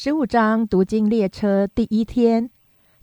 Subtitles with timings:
[0.00, 2.48] 十五章读经列车第一天，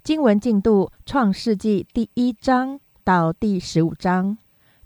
[0.01, 4.37] 经文进度：创世纪第一章到第十五章。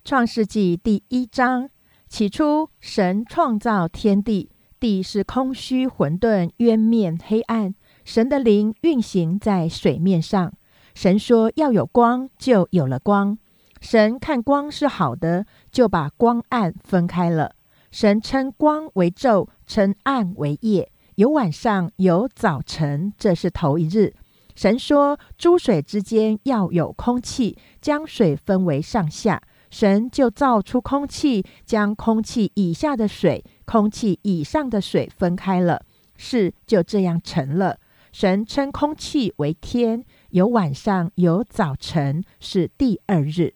[0.04, 1.70] 创世纪第一章，
[2.08, 4.50] 起初神创造天地，
[4.80, 7.75] 地是空虚混沌，渊面黑暗。
[8.04, 10.52] 神的灵运行在水面上。
[10.96, 13.38] 神说要有光，就有了光。
[13.82, 17.54] 神看光是好的，就把光暗分开了。
[17.91, 20.91] 神称光为昼，称暗为夜。
[21.20, 24.14] 有晚上，有早晨，这是头一日。
[24.55, 35.81] 神说：“诸水之间要有空气，将水分为上下。”神就造出空气，将空气以下的水、空气以上的水分开了。
[36.16, 37.80] 事就这样成了。
[38.13, 40.05] 神称空气为天。
[40.30, 43.55] 有晚上，有早晨，是第二日。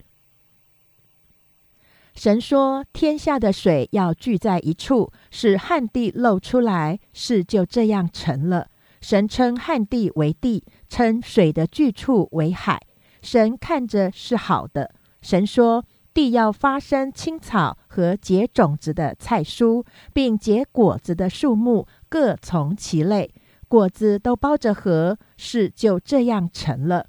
[2.16, 8.68] 神说：“天下的水要聚在一处，使旱地露出来。”事就这样成了。
[9.02, 12.80] 神称旱地为地，称水的聚处为海。
[13.24, 14.94] 神看着是好的。
[15.24, 23.34] 神说：“地要发生青草和结种子的菜蔬，并结果子的树木，各从其类，
[23.68, 27.08] 果子都包着核。”事就这样成了。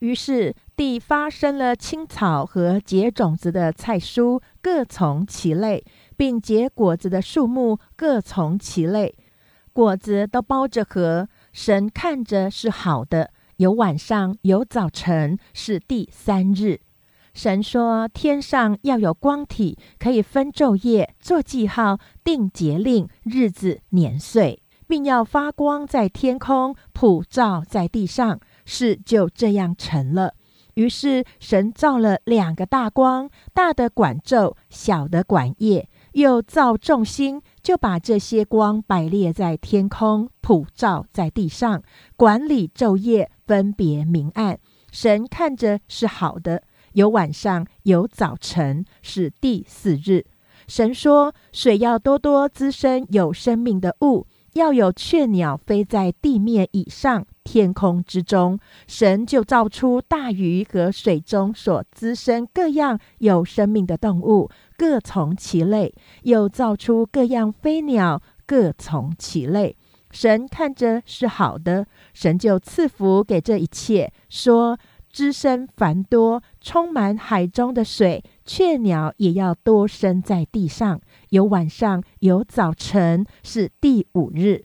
[0.00, 0.54] 于是。
[0.76, 5.82] 地发生了青草和结种子的菜蔬，各从其类，
[6.18, 9.14] 并结果子的树木各从其类，
[9.72, 11.28] 果子都包着核。
[11.50, 13.30] 神看着是好的。
[13.56, 16.80] 有晚上，有早晨，是第三日。
[17.32, 28.38] 神说：天上要有光体，可以分昼夜，做记号，定节令、日子、年岁，并要发光在天空，普照在地上。
[28.66, 30.34] 事就这样成了。
[30.76, 41.82] 于是神造了两个大光，大的管昼，小的管夜，又造众星，就把这些光摆列在天空，普照在地上，
[42.14, 44.58] 管理昼夜，分别明暗。
[44.92, 50.26] 神看着是好的，有晚上，有早晨，是第四日。
[50.68, 54.26] 神说：水要多多滋生有生命的物。
[54.56, 69.76] 要有雀鸟飞在地面以上、天空之中，神就造出大鱼和水中所滋生各样有生命的动物，各从其类；又造出各样飞鸟，各从其类。
[70.10, 74.78] 神看着是好的，神就赐福给这一切，说。
[75.08, 81.00] 滋生繁多，充满海中的水，雀鸟也要多生在地上。
[81.30, 84.64] 有晚上，有早晨，是第五日。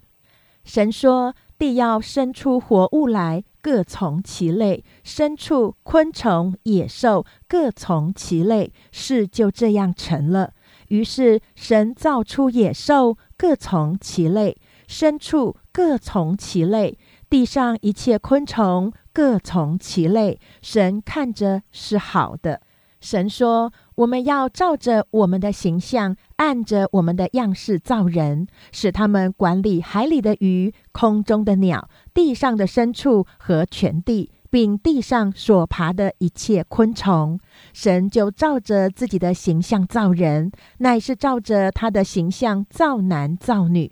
[0.64, 8.72] 神说：地要生出活物来，各从其类；牲畜、昆虫、野兽，各从其类。
[8.92, 10.54] 事就这样成了。
[10.90, 14.56] 于是神造出野兽，各从其类；
[14.88, 16.98] 牲畜各从其类；
[17.30, 18.92] 地上一切昆虫。
[19.14, 22.62] 各从其类，神看着是好的。
[23.02, 37.40] 神说：“我们要照着我们的形象，按着我们的样式造人，使他们管理海里的鱼、空中的鸟、地上的牲畜和全地，并地上所爬的一切昆虫。”
[37.74, 43.92] 神就照着自己的形象造人，乃是照着他的形象造男造女。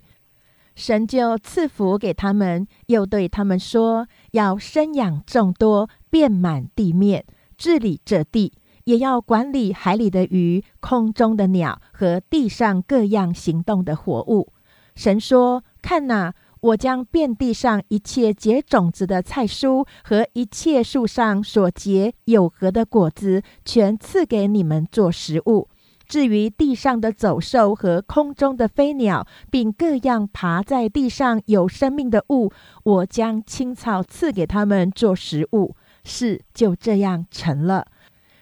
[0.76, 7.24] 神就赐福给他们，又对他们说：“要生养众多，遍满地面，
[7.58, 8.52] 治理这地，
[8.84, 14.52] 也要管理海里的鱼、空中的鸟和地上各样行动的活物。”
[14.96, 25.68] 神说：“看哪，我将遍地上一切结种子的菜蔬和一切树上所结有核的果子，全赐给你们做食物。”
[26.06, 32.50] 至于地上的走兽和空中的飞鸟，并各样爬在地上有生命的物，
[32.82, 35.76] 我将青草赐给他们做食物。
[36.02, 37.86] 事就这样成了。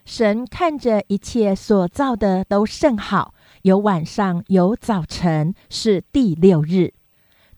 [0.09, 6.95] 神看着一切所造的都甚好，有晚上，有早晨，是第六日。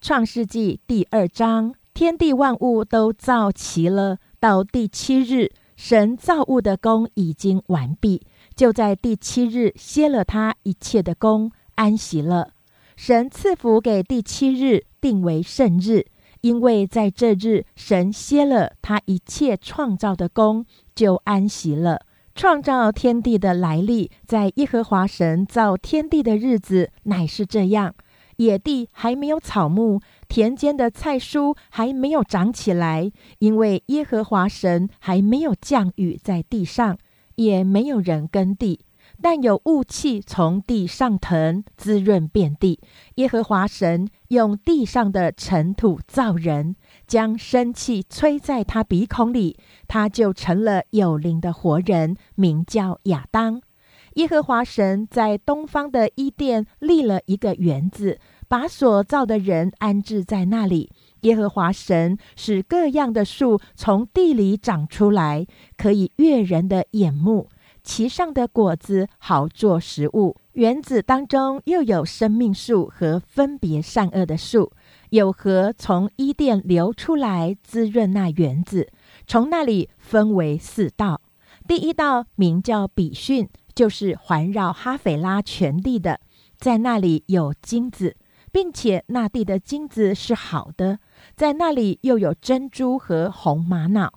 [0.00, 4.18] 创世纪第二章，天地万物都造齐了。
[4.40, 8.26] 到第七日，神造物的功已经完毕。
[8.56, 12.50] 就在第七日歇了他一切的功，安息了。
[12.96, 16.04] 神赐福给第七日，定为圣日，
[16.40, 20.66] 因为在这日神歇了他一切创造的功，
[20.96, 22.00] 就安息了。
[22.40, 27.94] 创造天地的来历，在耶和华神造天地的日子乃是这样：
[28.36, 36.96] 野地还没有草木，田间的菜蔬还没有长起来，因为耶和华神还没有降雨在地上。
[37.36, 38.80] 也没有人耕地，
[39.22, 42.80] 但有雾气从地上腾，滋润遍地。
[43.16, 46.76] 耶和华神用地上的尘土造人，
[47.10, 49.58] 将生气吹在他鼻孔里，
[49.88, 53.60] 他就成了有灵的活人，名叫亚当。
[54.14, 60.88] 耶和华神在东方的伊甸立了一个园子，把所造的人安置在那里。
[61.22, 65.44] 耶和华神使各样的树从地里长出来，
[65.76, 67.48] 可以悦人的眼目，
[67.82, 70.36] 其上的果子好做食物。
[70.52, 74.70] 园子当中又有生命树和分别善恶的树，
[75.10, 78.88] 有河从伊甸流出来，滋润那园子。
[79.26, 81.20] 从那里分为四道，
[81.68, 83.48] 第一道名叫比逊。
[83.72, 86.20] 就是环绕哈斐拉全地的，
[86.58, 88.16] 在那里有金子，
[88.52, 90.98] 并且那地的金子是好的，
[91.34, 94.12] 在那里又有珍珠和红玛瑙。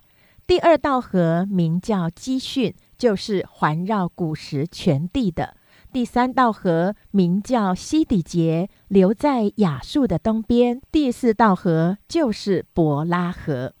[0.46, 5.56] 第二道河名叫基逊，就是环绕古时全地的。
[5.94, 10.82] 第三道河名叫西底节，流在亚述的东边。
[10.90, 13.74] 第四道河就是伯拉河。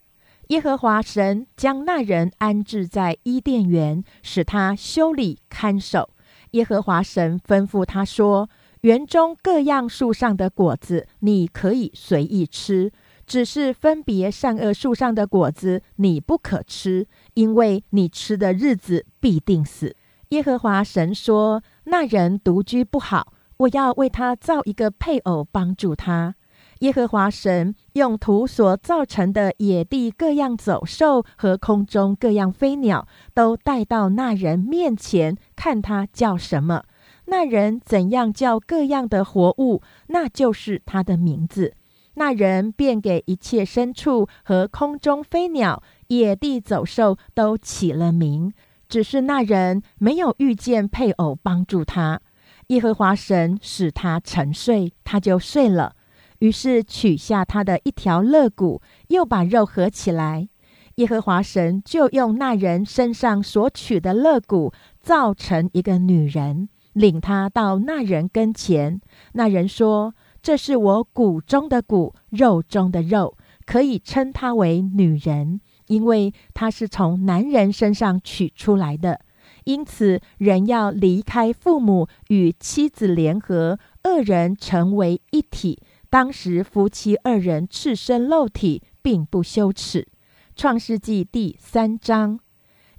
[0.46, 6.10] 耶和华神将那人安置在伊甸园，使他修理看守。
[6.52, 8.48] 耶和华神吩咐他说
[8.82, 12.92] ：“园中各样树上的果子，你可以随意吃；
[13.26, 19.96] 只是分别善恶树上的果子，你不可吃，因为你吃的日子必定死。”
[20.30, 26.34] 耶和华神说：“那人独居不好，我要为他造一个配偶，帮助他。”
[26.80, 36.84] 耶和华神用土所造成的野地各样走兽和空中各样飞鸟，都带到那人面前，看他叫什么。
[37.26, 41.74] 那人怎样叫各样的活物，那就是他的名字。
[42.14, 48.52] 那人便给一切牲畜和空中飞鸟、野地走兽都起了名。
[48.94, 52.20] 只是那人没有遇见配偶帮助他。
[52.68, 55.96] 耶和华神使他沉睡，他就睡了。
[56.38, 60.48] 于是取下他的一条肋骨，又把肉合起来。
[60.94, 69.00] 耶和华神就用那人身上所取的肋骨，造成一个女人，领他到那人跟前。
[69.32, 73.36] 那人说：“这是我骨中的骨，肉中的肉，
[73.66, 79.20] 可以称她为女人，因为它是从男人身上取出来的。
[79.64, 90.06] 因此，人要离开父母，与妻子联合，二人成为一体。”当时夫妻二人赤身露体，并不羞耻。
[90.54, 92.38] 创世纪第三章，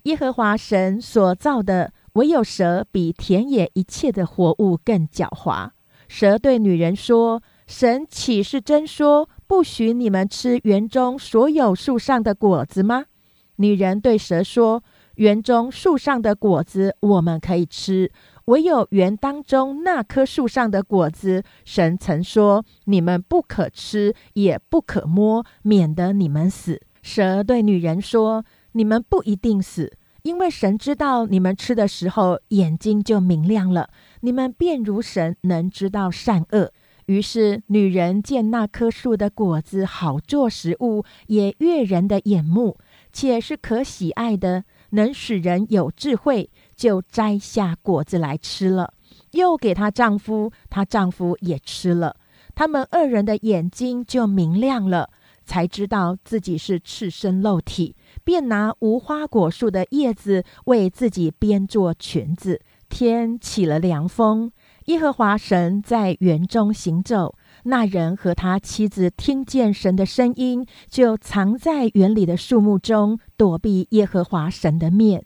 [0.04, 5.70] 耶和华神所造的，唯有蛇比田野一切的活物更狡猾。
[6.10, 13.06] 蛇对女人说：“神岂是真说，不许你们吃园中所有树上的果子吗？”
[13.58, 14.84] 女人对蛇说
[15.16, 18.12] ：“园中树上的果子，我们可以吃。”
[18.46, 28.44] 唯有园当中那棵树上的果子，神曾说：“你们不可吃，也不可摸，免得你们死。”蛇对女人说
[28.74, 33.90] ：“你们不一定死，因为神知道你们吃的时候，眼睛就明亮了，
[34.20, 36.72] 你们便如神，能知道善恶。”
[37.08, 42.78] 于是女人见那棵树的果子好做食物，也悦人的眼目，
[43.14, 46.50] 且是可喜爱的，能使人有智慧。
[46.76, 48.94] 就摘下果子来吃了，
[49.32, 52.18] 又给她丈夫，她丈夫也吃了。
[52.54, 55.10] 他们二人的眼睛就明亮了，
[55.46, 57.96] 才知道自己是赤身露体，
[58.26, 62.60] 便拿无花果树的叶子为自己编做裙子。
[62.90, 64.52] 天起了凉风，
[64.86, 67.36] 耶和华神在园中行走。
[67.64, 75.26] 那人和他妻子听见神的声音，就藏在园里的树木中，躲避耶和华神的面。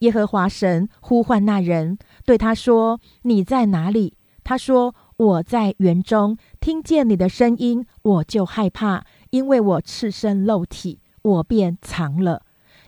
[0.00, 12.42] 耶和华神呼唤那人，对他说：“你在哪里？”他说：“我在园中，听见你的声音，我就害怕，因为我赤身露体，我便藏了。”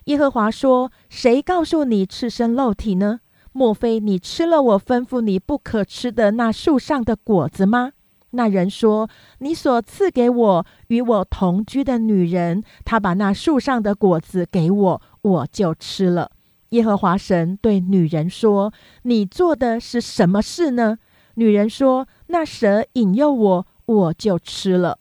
[0.07, 3.21] 耶和华说：“谁告诉你赤身露体呢？
[3.53, 7.93] 莫非你吃了我吩咐你不可吃的那树上的果子吗？”
[8.33, 9.09] 那人说
[9.41, 16.31] ：“你所赐给我与我同居的女人，她把那树上的果子给我，我就吃了。”
[16.71, 18.71] 耶和华神对女人说
[19.05, 20.99] ：“你做的是什么事呢？”
[21.37, 24.99] 女人说：“那蛇引诱我，我就吃了。”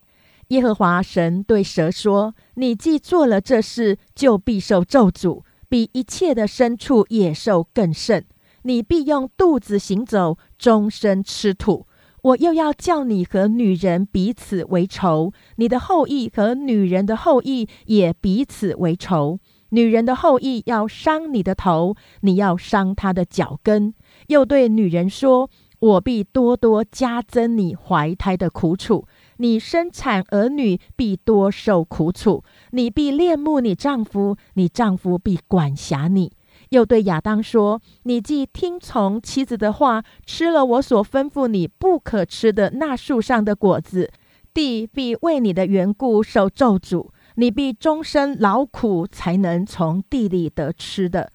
[0.48, 8.24] 耶和华神对蛇说：“你既做了这事，就必受咒诅，比一切的牲畜、野兽更甚。
[8.68, 11.86] 你必用肚子行走，终身吃土。
[12.22, 19.40] 我又要叫你和女人彼此为仇，你的后裔和女人的后裔也彼此为仇。”
[19.72, 23.94] 女人的后裔要伤你的头，你要伤她的脚跟，
[24.26, 25.48] 又对女人说
[25.80, 29.06] ：“我必多多加增你怀胎的苦楚，
[29.38, 36.32] 你生产儿女必多受苦楚，你必恋慕你丈夫，你丈夫必管辖你。”
[36.70, 44.10] 又对亚当说：“你既听从妻子的话，吃了我所吩咐你不可吃的那树上的果子，
[44.52, 51.32] 地必为你的缘故受咒诅，你必终身劳苦，才能从地里得吃的。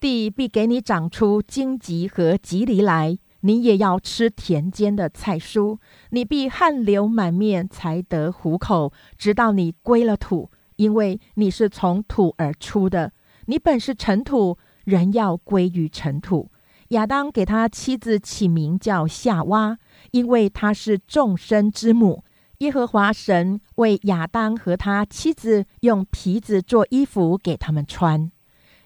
[0.00, 5.78] 地必给你长出荆棘和棘藜来，你也要吃田间的菜蔬。
[6.10, 13.12] 你必汗流满面，才得糊口，直到你归了土，因为你是从土而出的。”
[13.46, 16.50] 你本是尘土，人要归于尘土。
[16.90, 19.78] 亚当给他妻子起名叫夏娃，
[20.12, 22.22] 因为她是众生之母。
[22.58, 28.30] 耶和华神为亚当和他妻子用皮子做衣服给他们穿。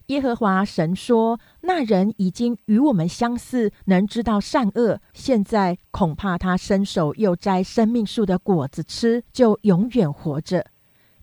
[0.07, 5.01] 耶和华神说：“那人已经与我们相似，能知道善恶。
[5.13, 10.67] 现在恐怕他伸手又摘生命树的果子吃，就永远活着。”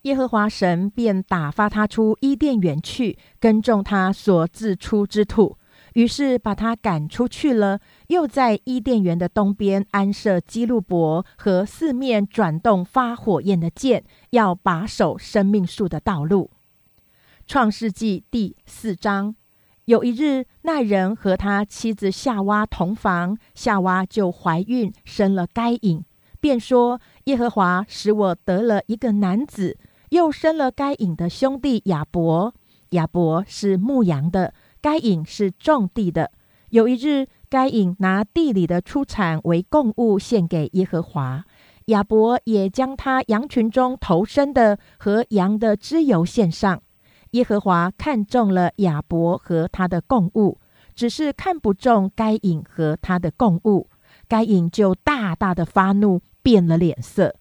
[0.08, 5.58] 耶和华神便打发他出伊甸园去，耕种他所自出之土。
[5.96, 7.80] 于是把他赶出去了。
[8.08, 16.52] 又在伊甸园的东边安设基路伯和四面转动发火焰的剑，要把守生命树的道路。
[17.46, 19.36] 创世纪第四章，
[19.86, 26.06] 有一日，那人和他妻子夏娃同房，夏娃就怀孕，生了该隐，
[26.40, 29.78] 便说：“耶和华使我得了一个男子。”
[30.10, 32.54] 又生了该隐的兄弟亚伯，
[32.92, 36.32] 亚伯是牧羊的，该隐是种地的。
[36.70, 41.44] 有一日，该隐拿地里的出产为供物献给耶和华，
[41.86, 46.82] 亚伯也将他羊群中头生的和羊的脂油献上。
[47.32, 50.58] 耶和华看中了亚伯和他的供物，
[50.96, 53.90] 只是看不中该隐和他的供物，
[54.30, 57.36] 该隐就大大的发怒，变了脸色。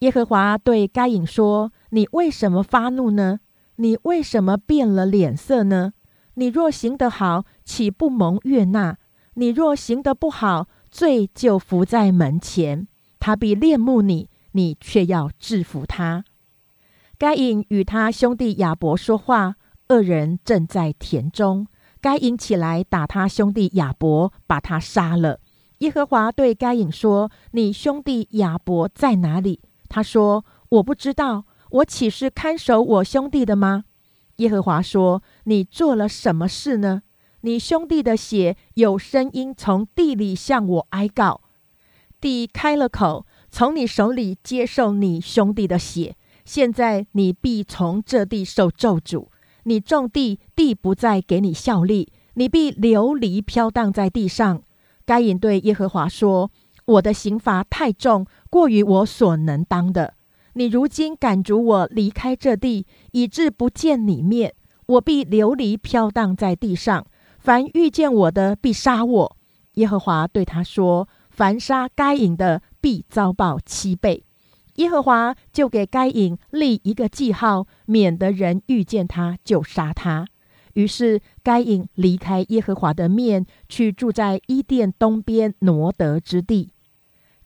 [0.00, 3.40] 耶和华对该隐说：“你为什么发怒呢？
[3.76, 5.92] 你为什么变了脸色呢？
[6.34, 8.98] 你若行得好，岂不蒙悦纳？
[9.34, 12.86] 你若行得不好，罪就伏在门前。
[13.18, 16.24] 他必恋慕你，你却要制服他。”
[17.18, 19.54] 该隐与他兄弟亚伯说话，
[19.88, 21.66] 二人正在田中。
[22.00, 25.40] 该隐起来打他兄弟亚伯，把他杀了。
[25.78, 33.84] 耶和华对该隐说：“你兄弟亚伯在哪里？”他说：“我不知道，我岂是看守我兄弟的吗？”
[34.38, 37.02] 耶和华说：“你做了什么事呢？
[37.40, 41.40] 你兄弟的血有声音从地里向我哀告，
[42.20, 46.16] 地开了口，从你手里接受你兄弟的血。
[46.44, 49.28] 现在你必从这地受咒诅。
[49.64, 54.62] 你种地，地不再给你效力，你必流离飘荡在地上。”
[55.06, 56.50] 该隐对耶和华说。
[56.86, 60.13] 我的刑罚太重，过于我所能当的。
[60.54, 64.54] 你如今赶逐我离开这地，以致不见你面，
[64.86, 67.06] 我必流离飘荡在地上。
[67.38, 69.36] 凡遇见我的，必杀我。
[69.74, 74.24] 耶和华对他说：“凡杀该隐的，必遭报七倍。”
[74.76, 80.26] 耶和华就给该隐立一个记号，免得人遇见他就杀他。
[80.74, 86.70] 于是该隐离开耶和华的面，去住在伊甸东边挪得之地。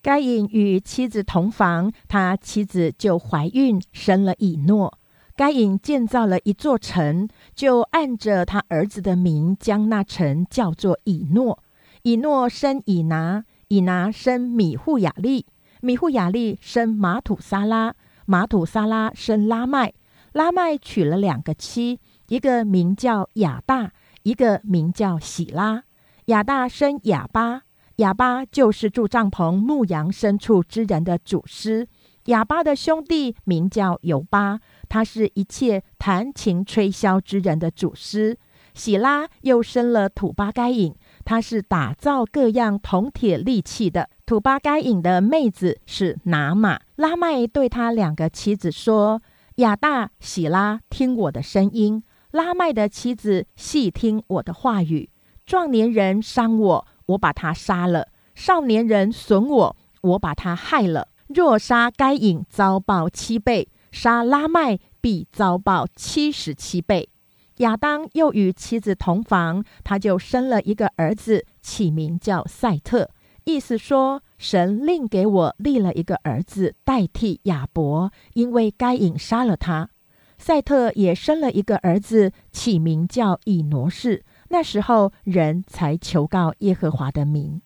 [0.08, 4.98] 该隐与妻子同房，他妻子就怀孕，生了以诺。
[5.36, 11.62] 该隐建造了一座城，就按着他儿子的名，将那城叫做以诺。
[12.04, 15.44] 以诺生以拿，以拿生米户雅利，
[15.82, 19.92] 米户雅利生马土撒拉，马土撒拉生拉麦。
[20.32, 25.82] 拉麦娶了两个妻，一个名叫亚大，一个名叫喜拉。
[26.24, 27.64] 亚大生亚巴。
[27.98, 31.88] 哑巴就是住帐篷、牧羊牲畜之人的祖师。
[32.26, 38.38] 哑巴的兄弟名叫尤巴，他是一切弹琴吹箫之人的祖师。
[38.72, 44.08] 喜拉又生了土巴该隐，他是打造各样铜铁利器的。
[44.24, 46.78] 土巴该隐的妹子是拿玛。
[46.94, 49.20] 拉麦对他两个妻子说
[49.56, 55.10] ：“亚大、喜拉，听我的声音；拉麦的妻子细听我的话语。
[55.44, 61.08] 壮年人伤我。”我把他杀了，少年人损我，我把他害了。
[61.28, 67.10] 若杀该隐，遭报七倍；杀拉麦，必遭报七十七倍。
[67.56, 73.10] 亚当又与妻子同房，他就生了一个儿子，起名叫赛特，
[73.44, 79.90] 意思说神另给我立了一个儿子代替亚伯，因为该隐杀了他。
[80.38, 84.24] 赛特也生了一个儿子，起名叫以挪士。
[84.48, 87.60] 那时候人才求告耶和华的名。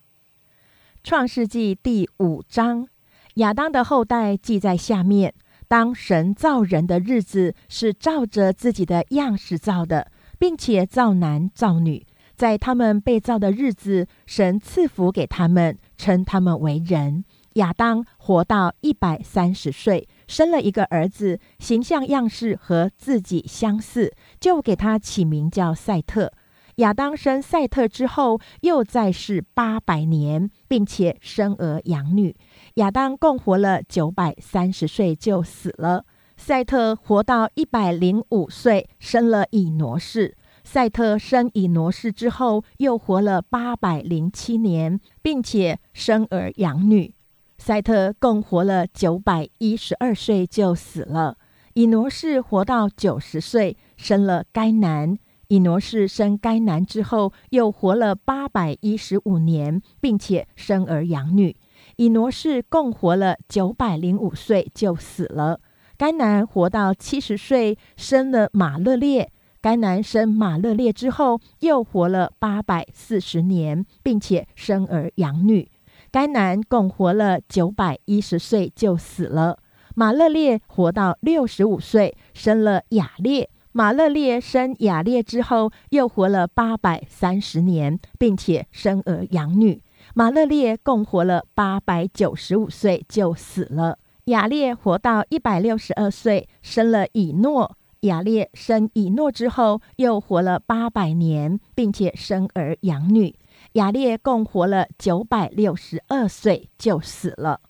[1.05, 2.87] 创世纪第五章，
[3.35, 5.35] 亚当的后代记在下面。
[5.69, 12.07] 当神造人的日子，是照着自己的样式造的，并且造男造女。
[12.37, 17.25] 在他们被造的日子，神赐福给他们，称他们为人。
[17.55, 26.33] 亚当活到一百三十岁，生了一个儿子，形象样式和自己相似，就给他起名叫赛特。
[26.77, 32.35] 亚当生赛特之后，又再世八百年，并且生儿养女。
[32.75, 36.05] 亚当共活了九百三十岁就死了。
[36.37, 40.37] 赛特活到一百零五岁，生了以挪士。
[40.65, 47.15] 赛特生以挪士之后，又活了八百零七年，并且生儿养女。
[47.59, 51.37] 赛特共活了九百一十二岁就死了。
[51.75, 55.19] 以挪士活到九十岁，生了该男。
[55.53, 61.55] 以挪士生该男之后，又活了八百一十五年，并且生儿养女。
[61.97, 65.61] 以挪士共活了九百零五岁就死了。
[65.99, 69.31] 该男活到七十岁，生了马勒列。
[69.61, 75.71] 该男生马勒列之后，又活了八百四十年，并且生儿养女。
[76.11, 79.59] 该男共活了九百一十岁就死了。
[79.95, 83.51] 马勒列活到六十五岁，生了雅列。
[83.75, 89.83] 马勒列生雅列之后，又活了八百三十年，并且生儿养女。
[90.15, 93.99] 马勒列共活了八百九十五岁就死了。
[94.27, 97.77] 雅列活到一百六十二岁，生了以诺。
[98.01, 103.35] 雅列生以诺之后，又活了八百年，并且生儿养女。
[103.73, 107.61] 雅列共活了九百六十二岁就死了。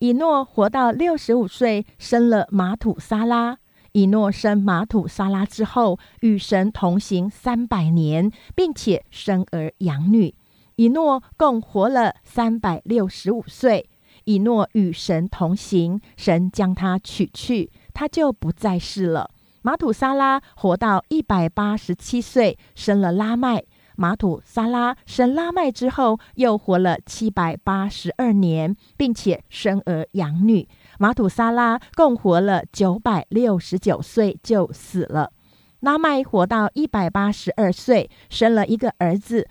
[0.00, 3.58] 以诺活到六十五岁，生了马土沙拉。
[3.94, 10.34] 以诺生马土沙拉之后，与神同行三百年，并且生儿养女。
[10.74, 13.88] 以诺共活了三百六十五岁。
[14.24, 19.30] 以诺与神同行，神将他取去，他就不再世了。
[19.62, 23.62] 马土沙拉活到一百八十七岁，生了拉麦。
[23.96, 30.68] 马土沙拉生拉麦之后，又活了七百八十二年，并且生儿养女。
[30.98, 35.30] 马土沙拉共活了九百六十九岁就死了。
[35.80, 39.48] 拉麦活到一百八十二岁，生了一个儿子。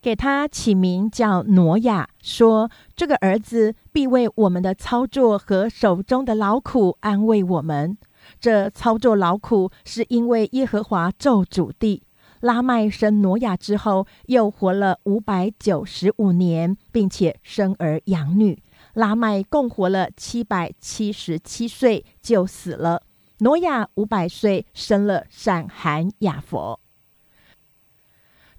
[0.00, 7.96] 给他起名叫挪亚，说这个儿子必为我们的操作和手中的劳苦安慰我们。
[8.40, 12.02] 这操作劳苦是因为耶和华咒主地。
[12.40, 18.60] 拉麦生挪亚之后，又活了五百九十五年，并且生儿养女。
[18.94, 23.02] 拉麦共活了七百七十七岁就死了。
[23.38, 26.78] 挪亚五百岁生了闪、含、雅佛。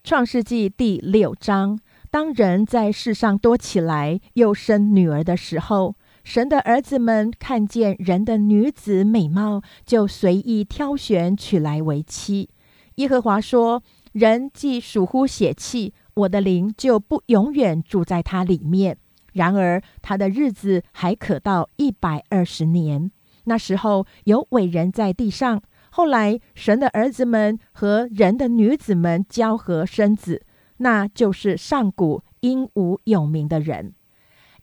[0.04, 1.80] 创世纪第六章，
[2.12, 12.50] 当人在世上多起来，又生女儿的时候，神的儿子们看见人的女子美貌，就随意挑选娶来为妻。
[12.96, 18.98] 耶和华说：“人既属乎血气，我的灵就不永远住在他里面。
[19.34, 23.12] 然而他的日子还可到一百二十年。
[23.44, 25.62] 那时候有伟人在地上。”
[25.96, 30.44] 后来，神的儿子们和人的女子们交合生子，
[30.78, 33.94] 那就是上古英武有名的人。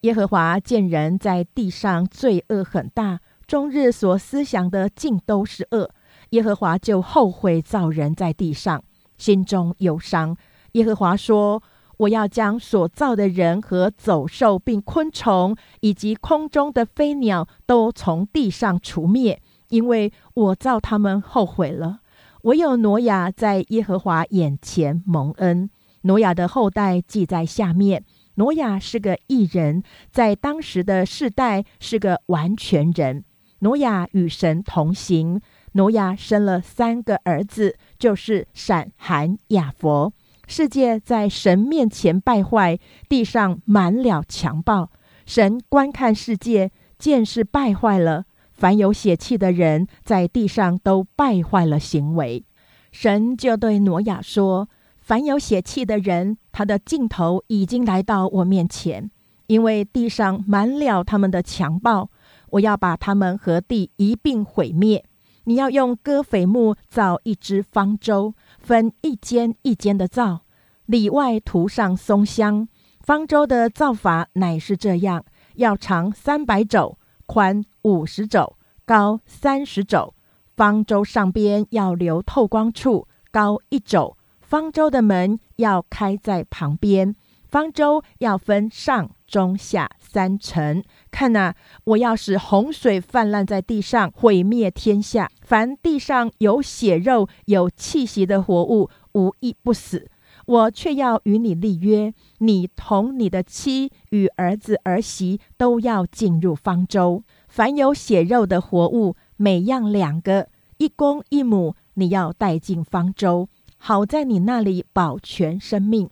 [0.00, 5.90] 耶和华见人在地上罪恶很大，终日所思想的尽都是恶。
[6.30, 8.82] 耶和华就后悔造人在地上，
[9.16, 10.36] 心中忧伤。
[10.72, 11.62] 耶和华说
[12.00, 22.00] ：“我要将所造的人和走兽，并昆虫，以及空中的飞鸟，都从地上除灭。”因为我造他们后悔了，
[22.42, 25.70] 唯有挪亚在耶和华眼前蒙恩。
[26.02, 28.04] 挪亚的后代记在下面。
[28.34, 33.24] 挪亚是个异人，在当时的世代是个完全人。
[33.60, 35.40] 挪亚与神同行。
[35.72, 40.12] 挪亚生了三个儿子，就是闪、含、雅佛。
[40.50, 42.76] 世界在神面前败坏，
[43.08, 44.90] 地上满了强暴。
[45.24, 48.24] 神观看世界，见是败坏了。
[48.52, 52.44] 凡有血气的人，在地上都败坏了行为。
[52.90, 54.68] 神就对挪亚说
[55.00, 59.08] ：“凡有血气的人，他的尽头已经来到我面前，
[59.46, 62.10] 因为地上满了他们的强暴，
[62.50, 65.04] 我要把他们和地一并毁灭。
[65.44, 70.42] 你要用戈斐木造一只方舟，分一间一间的造，
[70.86, 72.68] 里外涂上松香。
[73.00, 76.96] 方舟的造法乃是这样：要长三百肘。”
[77.26, 80.14] 宽五十肘，高三十肘，
[80.56, 84.16] 方舟上边要留透光处，高一肘。
[84.40, 87.14] 方舟的门要开在旁边，
[87.50, 90.84] 方舟要分上中下三层。
[91.10, 95.28] 看呐，我要使洪水泛滥在地上，毁灭天下。
[95.42, 100.08] 凡地上有血肉、有气息的活物，无一不死。
[100.46, 107.24] 我却要与你立约，你同你的妻与儿子儿媳都要进入方舟。
[107.48, 116.08] 凡有血肉的活物，每样两个，一公一母，你要带进方舟，好在你那里保全生命。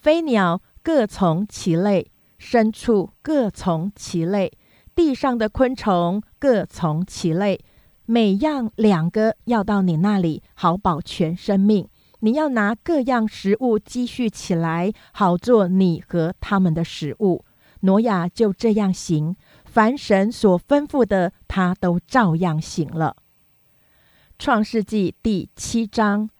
[0.00, 4.50] 飞鸟各从其类，牲畜各从其类，
[4.94, 7.60] 地上的昆虫各从其类，
[8.06, 11.86] 每样两个，要到你那里，好保全生命。
[12.20, 17.44] 你要拿各样食物积蓄起来，好做你和他们的食物。
[17.80, 19.36] 挪亚就这样行，
[19.66, 23.16] 凡神所吩咐的，他都照样行了。
[24.38, 26.30] 创世纪第七章，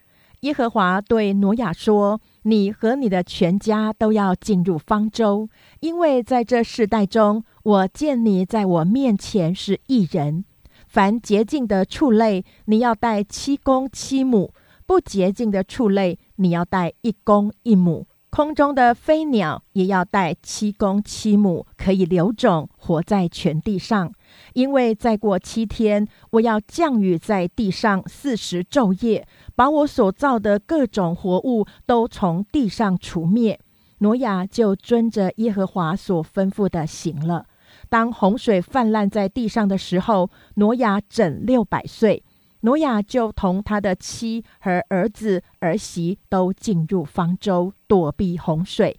[0.40, 5.48] 耶和华对挪亚说：“你和你的全家都要进入方舟，
[5.80, 10.44] 因为在这世代中，我见你在我面前是一人。
[10.86, 14.52] 凡洁净的畜类，你要带七公七母。”
[14.86, 24.12] 不洁净的畜类，你要带一公一母；空中的飞鸟也要带七公七母，可以留种，活在全地上。
[24.54, 33.58] 因为再过七天，我要降雨在地上四十昼夜，把我所造的各种活物都从地上除灭。
[33.98, 37.46] 挪亚就遵着耶和华所吩咐的行了。
[37.88, 42.24] 当洪水泛滥在地上的时候，挪亚整六百岁。
[42.62, 48.98] 挪亚就同他的妻和儿子儿媳都进入方舟，躲避洪水。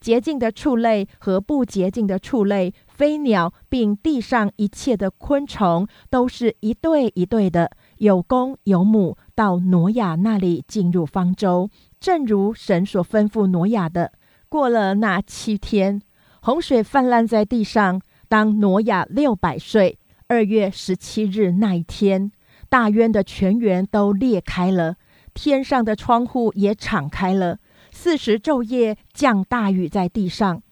[0.00, 14.12] 洁净的畜类和不洁净的畜类、飞鸟，并地上一切的昆虫，都是一对一对的，有公有母，到挪亚那里进入方舟，正如神所吩咐挪亚的。
[14.48, 16.00] 过了那七天，
[16.42, 18.00] 洪水泛滥在地上。
[18.28, 22.30] 当挪亚六百岁二月十七日那一天。
[22.68, 24.94] 大渊的泉源都裂开了，
[25.34, 27.58] 天上的窗户也敞开了。
[27.90, 30.62] 四十昼夜降大雨在地上。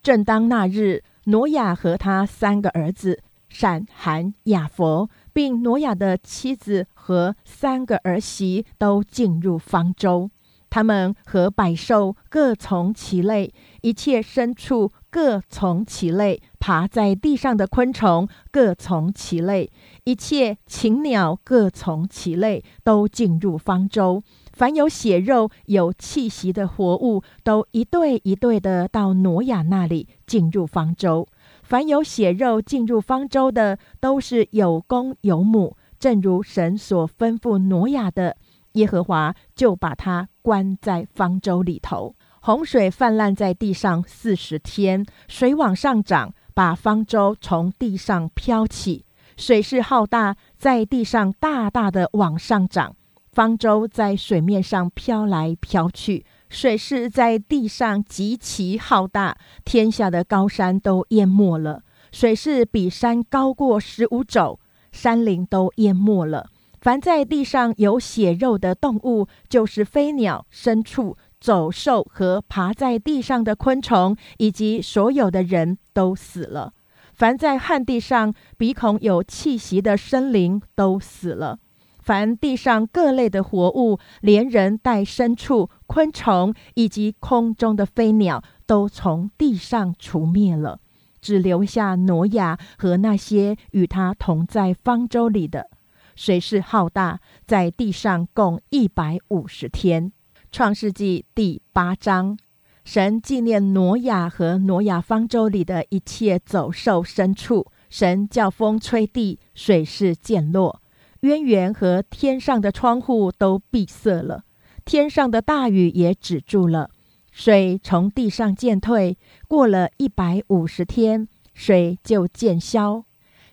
[0.00, 10.30] 正当那日，挪亚和他三个儿子闪、含、雅佛，并挪亚的妻子和三个儿媳都进入方舟。
[10.70, 19.70] 他们和百兽各从其类，一切牲畜各从其类，爬在地上的昆虫各从其类，
[20.04, 24.22] 一切禽鸟各从其类，都进入方舟。
[24.58, 31.28] 凡有血肉、有气息的活物，都一对一对的到挪亚那里进入方舟。
[31.62, 38.36] 凡有血肉进入方舟的，都是有公有母，正如神所吩咐挪亚的。
[38.72, 49.04] 耶和华就把他关在方舟里头，洪水泛滥在地上四十天，水往上涨，把方舟从地上飘起。
[49.36, 52.96] 水势浩大，在地上大大的往上涨，
[53.38, 56.26] 方舟在水面上飘来飘去。
[56.50, 61.84] 水势在地上极其浩大，天下的高山都淹没了。
[62.10, 64.58] 水势比山高过十五肘，
[64.90, 66.48] 山林都淹没了。
[66.80, 76.72] 凡在地上有血肉的动物，就是飞鸟、牲畜、走兽和爬在地上的昆虫，以及所有的人都死了。
[77.14, 81.60] 凡在旱地上鼻孔有气息的生灵都死了。
[82.08, 90.80] 凡地上各类的活物，连人带牲畜、昆虫以及空中的飞鸟，都从地上除灭了，
[91.20, 95.68] 只留下挪亚和那些与他同在方舟里的。
[96.16, 100.10] 水势浩大，在地上共一百五十天。
[100.50, 102.38] 创世纪第八章，
[102.86, 107.66] 神纪念挪亚和挪亚方舟里的一切走兽牲畜。
[107.90, 110.80] 神叫风吹地，水势渐落，
[111.20, 114.44] 渊源和天上的窗户都闭塞了，
[114.84, 116.90] 天上的大雨也止住了，
[117.30, 119.16] 水从地上渐退。
[119.46, 123.04] 过了一百五十天，水就渐消。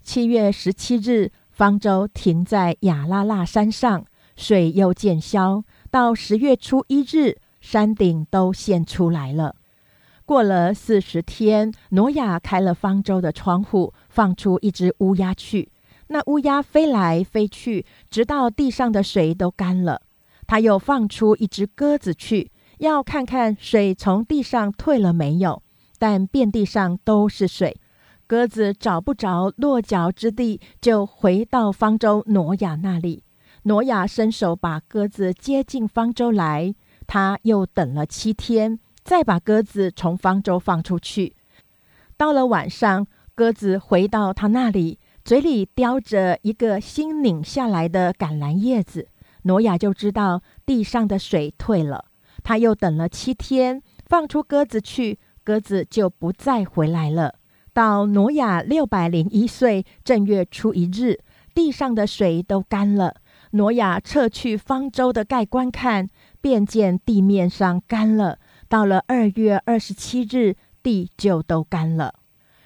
[0.04, 1.32] 七月十七日。
[1.56, 5.64] 方舟停在亚拉腊山上，水又渐消。
[5.90, 9.56] 到十月初一日，山顶都现出来了。
[10.26, 15.70] 过了四十天，挪亚开了方舟的窗户，放出一只乌鸦去。
[16.08, 20.02] 那乌鸦飞来飞去，直到地上的水都干了。
[20.48, 25.64] 他又放出一只鸽子去，要看看水从地上退了没有。
[25.98, 27.80] 但遍地上都是水。
[28.28, 33.24] 鸽子找不着落脚之地，就回到方舟挪亚那里。
[33.64, 36.76] 挪亚伸手把鸽子接进方舟来，
[37.08, 41.36] 他又等了七天，再把鸽子从方舟放出去。
[42.18, 49.10] 到了晚上，鸽子回到他那里，嘴里叼着一个新拧下来的橄榄叶子。
[49.42, 52.06] 挪亚就知道地上的水退了。
[52.44, 57.34] 他又等了七天，放出鸽子去，鸽子就不再回来了。
[57.74, 61.20] 到挪亚六百零一岁正月初一日，
[61.56, 63.16] 地上的水都干了。
[63.52, 66.08] 挪亚撤去方舟的盖观看，
[66.40, 68.38] 便见地面上干了。
[68.70, 72.14] 到了二月二十七日，地就都干了。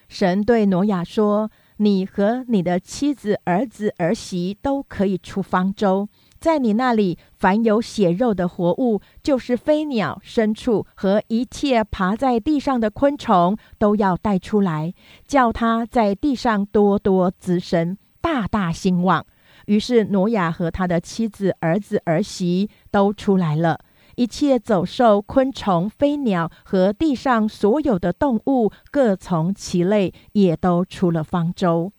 [0.09, 6.07] 神对挪亚说：“你和你的妻子、儿子、儿媳都可以出方舟。”
[6.39, 14.93] 在你那里，凡有血肉的活物，就是飞鸟、牲畜和一切爬在地上的昆虫，都要带出来，
[15.27, 19.25] 叫它在地上多多滋生，大大兴旺。
[19.65, 23.77] 于是挪亚和他的妻子、儿子、儿媳都出来了，
[24.19, 31.93] 一切走兽、昆虫、飞鸟和地上所有的动物，各从其类，也都出了方舟。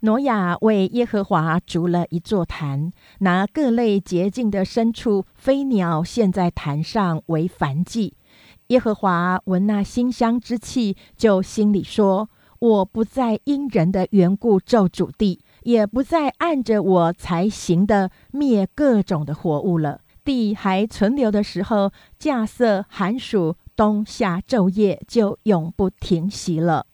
[0.00, 8.14] 挪亚为耶和华筑了一座坛，拿各类洁净的牲畜、飞鸟献在坛上为燔祭。
[8.68, 20.00] 耶和华闻那馨香之气，就心里说：“我不再因人的缘故咒诅地，也不再按着我才行的灭各种的活物了。
[20.26, 26.86] 地还存留的时候，稼色、寒暑、冬夏昼夜就永不停息了。”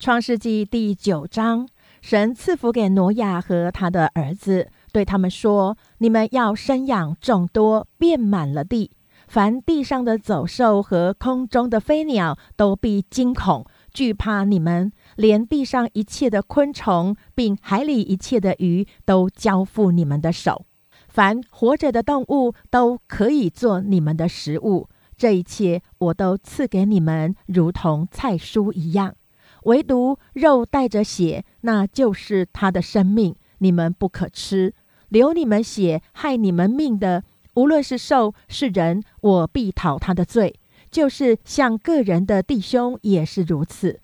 [0.00, 1.68] 创世纪第九章，
[2.02, 8.90] 神赐福给挪亚和他的儿子，对他们说：“你们要生养众多，遍满了地。
[9.26, 20.66] 凡地上的走兽和空中的飞鸟，都必惊恐惧怕你们；连地上一切的昆虫，并海里一切的鱼，都交付你们的手。
[21.14, 24.88] 凡活着的动物，都可以做你们的食物。
[25.16, 29.14] 这一切，我都赐给你们，如同菜蔬一样。”
[29.62, 34.74] 唯独肉带着血，那就是他的生命，你们不可吃。
[35.08, 37.22] 流你们血、害你们命的，
[37.54, 40.58] 无论是兽是人，我必讨他的罪。
[40.90, 44.00] 就是像个人的弟兄也是如此。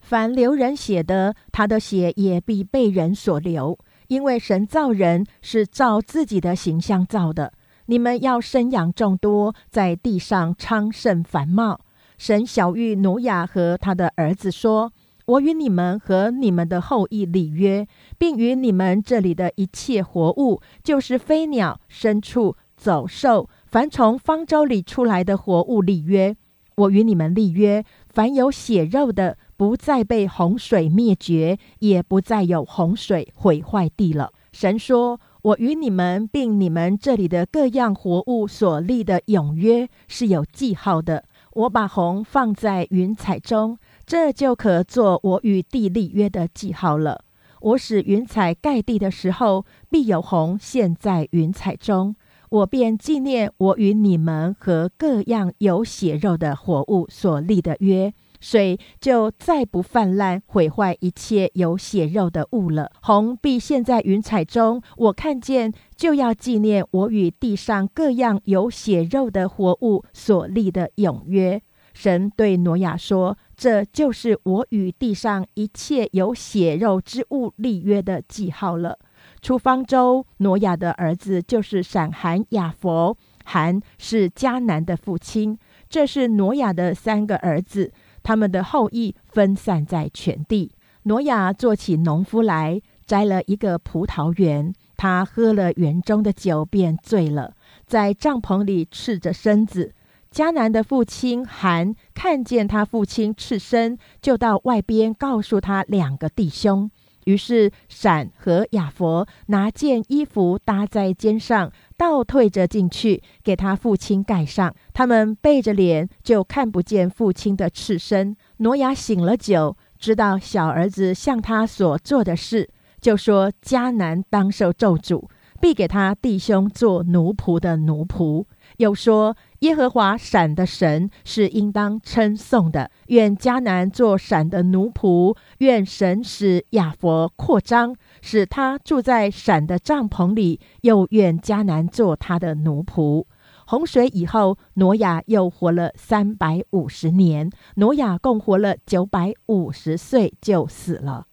[0.00, 3.78] 凡流人血的，他的血也必被人所流，
[4.12, 7.54] 因为神造人是照自己的形象造的。
[7.86, 11.80] 你们要生养众多，在地上昌盛繁茂。
[12.18, 14.92] 神小玉挪亚和他的儿子说
[15.24, 26.36] ：“我与你们和你们的后裔立约，并与你们这里的一切活物，就是飞鸟、牲畜、走兽，凡从方舟里出来的活物立约。
[26.76, 47.24] 我与你们立约，凡有血肉的，不再被洪水灭绝，也不再有洪水毁坏地了。”神说：“我与你们并你们这里的各样活物所立的永约，是有记号的。”我把红放在云彩中，这就可做我与地立约的记号了。
[47.60, 52.16] 我使云彩盖地的时候，必有红现，在云彩中。
[52.50, 58.12] 我便纪念我与你们和各样有血肉的活物所立的约。
[58.42, 62.90] 水就再不泛滥毁坏一切有血肉的物了。
[63.02, 64.82] 红必现，在云彩中。
[64.96, 71.62] 我看见，就要纪念我与地上各样有血肉的活物所立的永约。
[71.94, 78.98] 神对挪亚说：“这就是我与地上一切有血肉之物立约的记号了。”
[79.40, 83.16] 出方舟，挪亚的儿子就是闪、含、雅佛。
[83.44, 85.58] 含是迦南的父亲。
[85.88, 87.92] 这是挪亚的三个儿子。
[88.22, 90.72] 他们的后裔分散在全地。
[91.04, 94.72] 挪亚做起农夫来，摘了一个葡萄园。
[94.96, 97.54] 他喝了园中的酒，便醉了，
[97.86, 99.94] 在帐篷里赤着身子。
[100.32, 106.90] 迦南的父亲韩看见他父亲赤身，就到外边告诉他两个弟兄。
[107.24, 111.70] 于是闪和亚佛拿件衣服搭在肩上，
[112.02, 114.74] 倒退着进去，给他父亲盖上。
[114.92, 118.36] 他们背着脸，就看不见父亲的赤身。
[118.56, 122.68] 挪亚醒了酒，知道小儿子向他所做的事，
[123.00, 125.28] 就说：迦南当受咒诅，
[125.60, 128.46] 必给他弟兄做奴仆的奴仆。
[128.78, 129.36] 又说。
[129.62, 132.90] 耶和华闪的神是应当称颂的。
[133.06, 140.58] 愿迦南做闪的奴仆，愿神使亚佛扩张，使他住在闪的帐篷里。
[140.80, 143.26] 又愿迦南做他的奴仆。
[143.66, 147.50] 洪水以后，挪亚又活了三百五十年。
[147.76, 151.26] 挪亚共活了九百五十岁，就死了。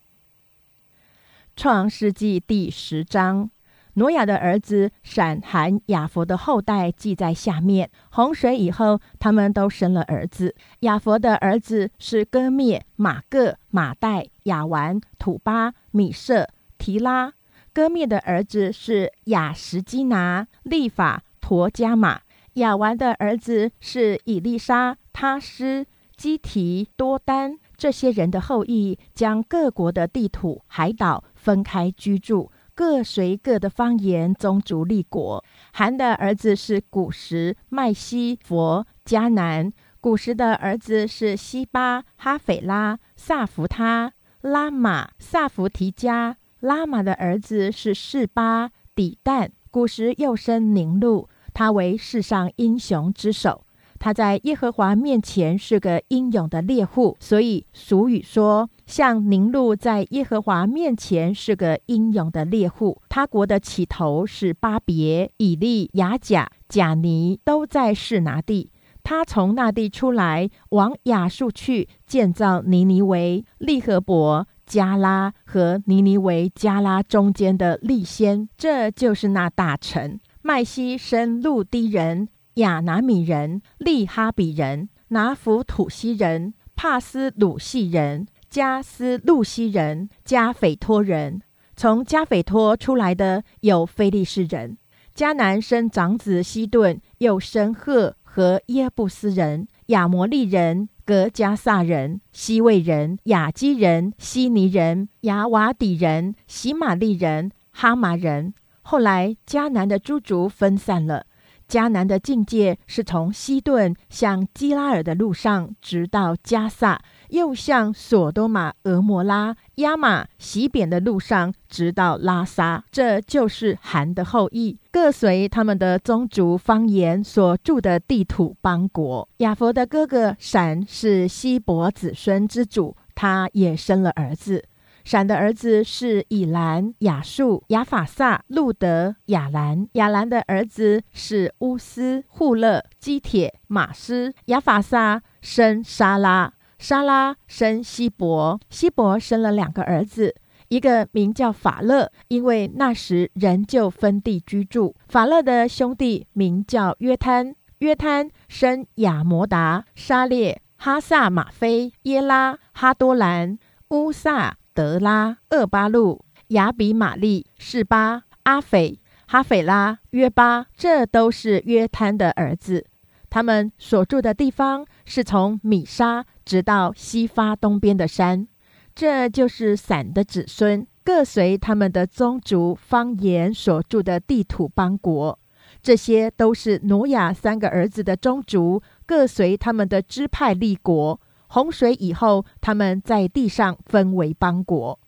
[1.55, 3.49] 创世纪第十章，
[3.95, 7.89] 挪亚的儿子闪、含、雅佛的后代记在下面。
[8.11, 10.55] 洪水以后，他们都生了儿子。
[10.81, 16.47] 雅佛的儿子是哥灭、马各、马代、亚完、土巴、米舍、
[16.79, 17.33] 提拉。
[17.71, 22.21] 哥灭的儿子是雅什基拿、利法、陀加马。
[22.53, 25.85] 亚完的儿子是以利沙、他施、
[26.17, 27.59] 基提、多丹。
[27.77, 35.45] 这些人的后裔将各国的地土、海岛分开居住，各随各的方言、宗族立国。
[35.71, 39.71] 韩的儿子是古时、麦西、佛、迦南。
[40.01, 44.11] 古时的儿子是西巴、哈斐拉、萨福他、
[44.41, 46.35] 拉玛、萨福提加。
[46.59, 49.49] 拉玛的儿子是示巴、底旦。
[49.71, 53.65] 古时又生宁禄，他为世上英雄之首。
[53.99, 68.71] 他在耶和华面前是个英勇的猎户，所以俗语说：“像宁禄在耶和华面前是个英勇的猎户。”他国的起头是巴别、以利、雅甲、贾尼，都在示拿地。
[69.03, 80.19] 他从那地出来，往亚述去，建造尼尼维、利和伯、加拉和尼尼维、加拉中间的利先，这就是那大臣。
[80.41, 82.29] 麦西生路低人。
[82.55, 91.41] 亚拿米人、利哈比人、拿弗土西人、帕斯鲁西人、加斯路西人、加斐托人。
[91.77, 94.77] 从加斐托出来的有非利士人。
[95.15, 108.53] 迦南生长子西顿，又生赫和耶布斯人、亚摩利人、格加萨人、西魏人、雅基人、悉尼人、亚瓦底人、喜玛利人、哈马人。
[108.83, 111.25] 后来迦南的诸族分散了。
[111.69, 122.83] 迦南的境界是从西顿向基拉尔的路上，直到加萨，又向索多玛、俄摩拉、亚玛、西扁的路上，直到拉萨。
[122.91, 129.29] 这就是韩的后裔，各随他们的宗族方言所住的地土邦国。
[129.37, 134.65] 亚佛的哥哥闪是希伯子孙之主，他也生了儿子。
[135.09, 139.87] 闪的儿子是以兰、亚述、亚法萨、路德、亚兰。
[139.93, 144.31] 亚兰的儿子是乌斯、户勒、基铁、马斯。
[144.45, 150.35] 亚法萨生沙拉，沙拉生希伯，希伯生了两个儿子，
[150.67, 154.95] 一个名叫法勒，因为那时人就分地居住。
[155.07, 163.57] 法勒的兄弟名叫约摊，约摊生亚摩达、沙列、哈萨马菲、耶拉、哈多兰、
[163.89, 164.57] 乌萨。
[164.79, 172.85] 德拉、厄巴路、亚比玛利、示巴、阿斐、哈斐拉、约巴，这都是约摊的儿子。
[173.29, 178.47] 他们所住的地方是从米沙直到西发东边的山。
[178.95, 185.37] 这就是散的子孙，各随他们的宗族方言所住的地土邦国。
[185.81, 191.19] 这些都是挪亚三个儿子的宗族，各随他们的支派立国。
[191.51, 194.99] 洪水以后，他们在地上分为邦国。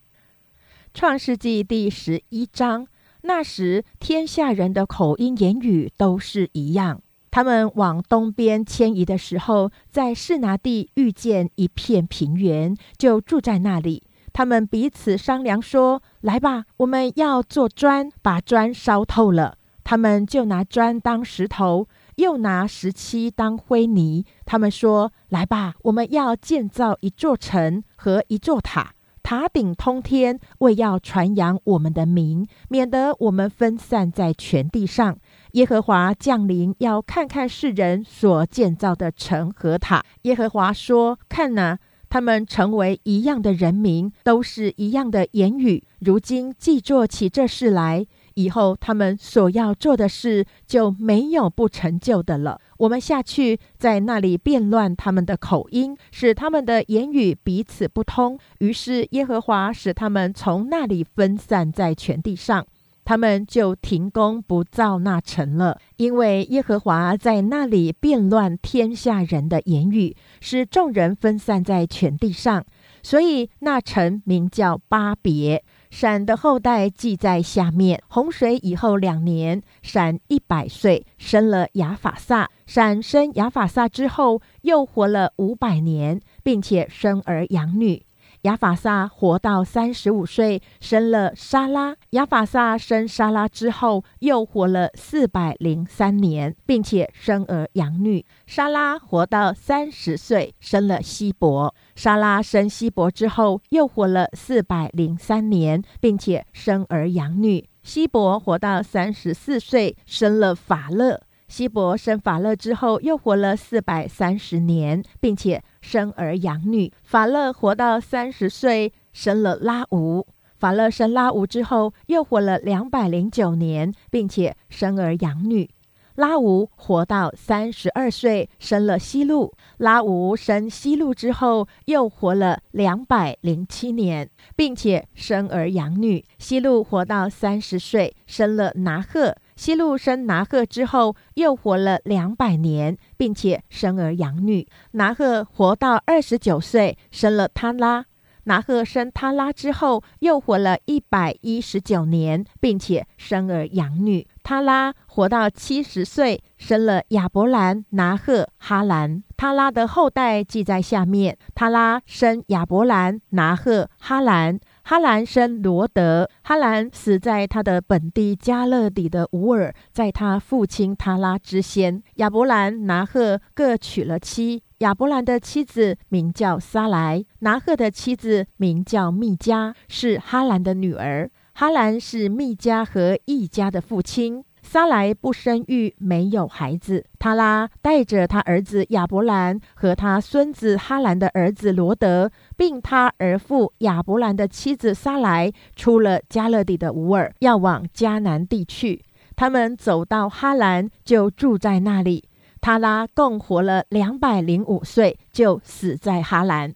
[0.92, 2.88] 创世纪第十一章，
[3.22, 7.02] 那时天下人的口音言语都是一样。
[7.30, 14.04] 他们往东边迁移的时候，在士拿地遇见一片平原，就住在那里。
[14.34, 21.88] 他们彼此商量说：“来吧，我们要做砖，把砖烧透了。”他们就拿砖当石头。
[22.16, 28.94] 又拿石漆当灰泥，他们说：“来吧，我们要建造一座城和一座塔，
[29.24, 35.18] 塔顶通天，为要传扬我们的名，免得我们分散在全地上。
[35.54, 40.04] 耶和华降临，要看看世人所建造的城和塔。
[40.24, 45.84] 耶和华说：看哪，他们成为一样的人民，都是一样的言语。
[46.00, 52.60] 如今既做起这事来。”以后他们所要做的事就没有不成就的了。
[52.78, 58.40] 我们下去，在那里变乱他们的口音，使他们的言语彼此不通。
[58.60, 62.66] 于是耶和华使他们从那里分散在全地上，
[63.04, 72.64] 他们就停工不造那城了，因为耶和华在那里变乱天下人的言语，使众人分散在全地上，
[73.04, 75.64] 所以那城名叫巴别。
[75.92, 78.02] 闪的后代记在下面。
[78.08, 82.50] 洪水以后两年，闪一百岁，生了亚法萨。
[82.66, 88.04] 闪生亚法萨之后，又活了五百年，并且生儿养女。
[88.44, 91.96] 亚法萨活到三十五岁，生了沙拉。
[92.12, 98.26] 亚法萨生沙拉之后，又活了四百零三年，并且生儿养女。
[98.48, 101.76] 沙拉活到三十岁，生了希伯。
[101.96, 107.70] 沙拉生希伯之后，又活了四百零三年，并且生儿养女。
[107.84, 111.22] 希伯活到三十四岁，生了法勒。
[111.52, 116.94] 希伯生法勒之后，又活了四百三十年，并且生儿养女。
[117.04, 120.26] 法勒活到三十岁，生了拉吾。
[120.58, 125.70] 法勒生拉吾之后，又活了两百零九年，并且生儿养女。
[126.16, 129.54] 拉吾活到三十二岁，生了西路。
[129.78, 136.24] 拉吾生西路之后，又活了两百零七年，并且生儿养女。
[136.38, 139.36] 西路活到三十岁，生了拿赫。
[139.56, 144.68] 西路生拿赫之后，又活了两百年，并且生儿养女。
[144.92, 148.06] 拿赫活到二十九岁，生了他拉。
[148.46, 154.28] 拿赫生他拉之后，又活了一百一十九年，并且生儿养女。
[154.42, 159.24] 他拉活到七十岁，生了亚伯兰、拿赫、哈兰。
[159.38, 164.60] 他拉的后代记在下面：他拉生亚伯兰、拿赫、哈兰。
[164.84, 172.02] 哈兰生罗德，哈兰死在他的本地加勒底的乌尔，在他父亲塔拉之先。
[172.16, 181.30] 亚伯兰、拿赫各娶了妻，亚伯兰的妻子名叫撒莱，拿赫的妻子名叫密加，是哈兰的女儿。
[181.54, 184.44] 哈兰是密加和易加的父亲。
[184.72, 187.06] 撒莱不生育，没有孩子。
[187.20, 199.04] 他拉带着他儿子亚伯兰和他孙子哈兰的儿子罗德，并他儿父亚伯兰的妻子撒莱，出了加勒底的乌尔，要往迦南地去。
[199.36, 202.30] 他们走到哈兰，就住在那里。
[202.62, 206.74] 他拉共活了两百零五岁，就死在哈兰。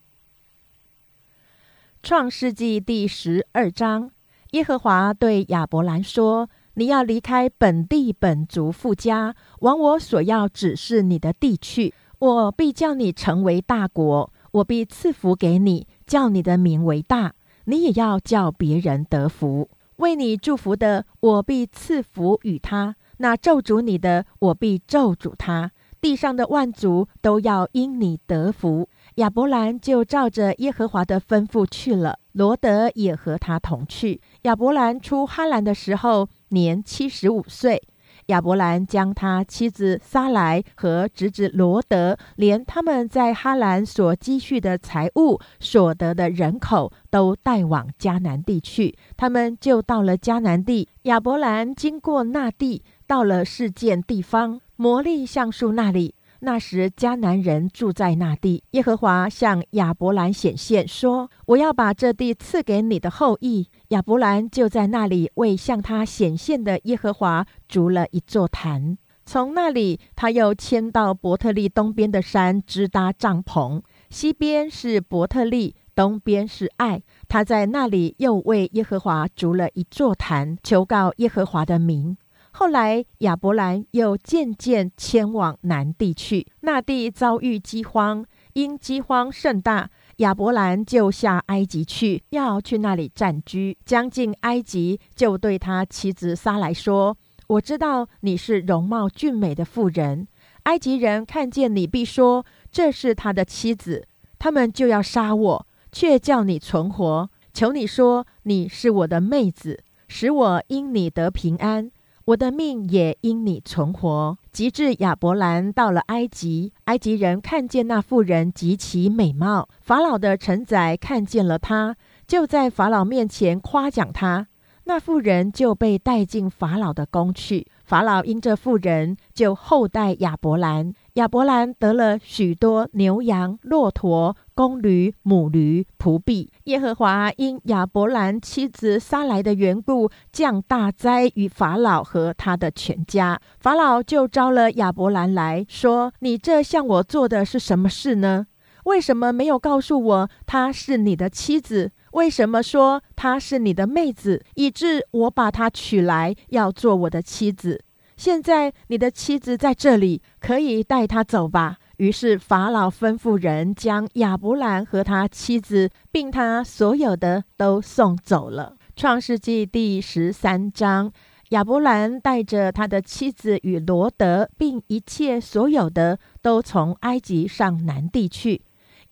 [2.03, 4.11] 创世纪第十二章，
[4.51, 6.49] 耶和华对亚伯兰说。
[6.77, 11.93] 你要离开本地本族富家，往我所要指示你的地去。
[12.19, 17.33] 我必叫你成为大国，我必赐福给你，叫你的名为大。
[17.65, 19.69] 你也要叫别人得福。
[19.97, 25.71] 为你祝福的，我必赐福与他；那咒诅你的，我必咒诅他。
[26.01, 28.89] 地上的万族都要因你得福。
[29.15, 34.21] 亚伯兰就照着耶和华的吩咐去了，罗德也和他同去。
[34.43, 36.27] 亚伯兰出哈兰的时候。
[36.55, 37.83] 年七十五岁，
[38.27, 48.97] 亚伯兰将他妻子撒莱和侄子罗德，连他们在哈兰所积蓄的财物、所得的人口，都带往迦南地去。
[49.17, 50.87] 他们就到了迦南地。
[51.03, 56.15] 亚伯兰经过那地，到了事件地方魔力橡树那里。
[56.45, 58.63] 那时迦南人住在那地。
[58.71, 68.97] 耶和华向亚伯兰显现，说：“我要把这地赐给你的后裔。”亚伯兰就在那里为向他显现的耶和华筑了一座坛。
[69.25, 73.81] 从那里，他又迁到伯特利东边的山，支搭帐篷。
[74.11, 77.01] 西边是伯特利，东边是爱。
[77.27, 82.15] 他在那里又为耶和华筑了一座坛，求告耶和华的名。
[82.57, 86.47] 后来，亚伯兰又渐渐迁往南地去。
[86.61, 93.77] 那地遭遇饥荒，因饥荒甚大，亚伯兰就下埃及去，要去那里暂居。
[93.83, 100.25] 将近埃及，就对他妻子撒来说：“我知道你是容貌俊美的妇人，
[100.63, 104.07] 埃及人看见你，必说这是他的妻子，
[104.39, 107.29] 他们就要杀我，却叫你存活。
[107.53, 111.91] 求你说你是我的妹子，使我因你得平安。”
[112.25, 114.37] 我的命也因你存活。
[114.51, 121.95] 及至亚伯兰到了埃及，埃及人看见那妇人极其美貌，法老的臣宰看见了他，
[122.25, 124.47] 就在法老面前夸奖他。
[124.87, 127.65] 那妇人就被带进法老的宫去。
[127.83, 130.93] 法老因这妇人，就厚待亚伯兰。
[131.13, 136.51] 亚伯兰得了许多牛羊、骆驼、公驴、母驴、仆婢。
[136.65, 143.39] 耶和华因亚伯兰妻子杀来的缘故，降大灾于法老和他的全家。
[143.59, 148.47] 法老就招了亚伯兰来说：“你这向我做的是什么事呢？
[148.85, 151.91] 为什么没有告诉我她是你的妻子？
[152.15, 157.83] 为什么说她是你的妹子，以致我把她娶来要做我的妻子？”
[158.15, 161.77] 现在你的妻子在这里，可以带她走吧。
[161.97, 168.75] 于是法老吩咐人将亚伯兰和他妻子，并他所有的都送走了。
[168.95, 171.11] 创世纪第十三章，
[171.49, 178.61] 亚伯兰带着他的妻子与罗德，并一切所有的，都从埃及上南地去。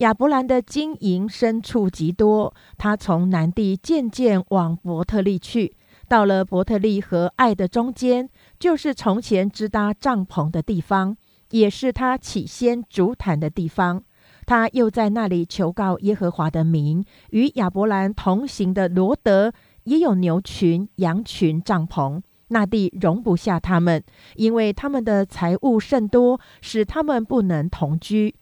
[0.03, 5.77] 亚伯兰的金银牲畜极多，他从南地渐渐往伯特利去，
[6.09, 8.29] 到了伯特利和爱的中间，
[8.59, 11.15] 就是从前支搭帐篷的地方，
[11.51, 14.03] 也是他起先主坛的地方。
[14.45, 17.05] 他又在那里求告耶和华的名。
[17.29, 19.53] 与亚伯兰同行的罗德
[19.85, 24.03] 也有牛群、羊群、帐篷，那地容不下他们，
[24.35, 28.35] 因为他们的财物甚多，使他们不能同居。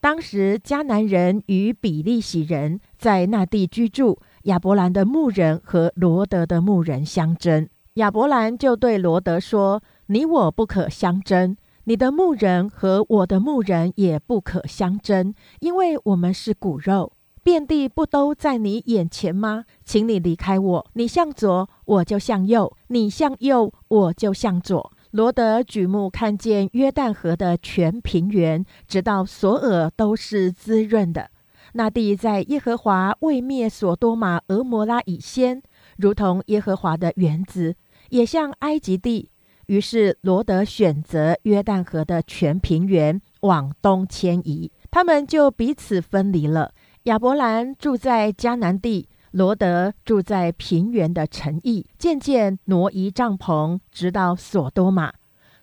[0.00, 7.68] 当时迦南人与比利洗人在那地居住，亚伯兰的牧人和罗德的牧人相争。
[7.94, 17.12] 亚伯兰就对罗德说：“你我不可相争，你的牧人和我的牧人也不可相争，因为我们是骨肉。
[17.42, 19.64] 遍地不都在你眼前吗？
[19.84, 31.30] 请你离开我，你向左，我就向右；你向右，我就向左。”罗德举目看见约旦河的全平原，直到索尔都是滋润的。
[31.72, 35.62] 那地在耶和华未灭所多玛、俄摩拉以先，
[35.96, 37.74] 如同耶和华的园子，
[38.10, 39.30] 也像埃及地。
[39.66, 46.72] 于是罗德选择约旦河的全平原往东迁移，他们就彼此分离了。
[47.04, 49.08] 亚伯兰住在迦南地。
[49.30, 55.12] 罗德住在平原的城邑，渐渐挪移帐篷，直到索多玛。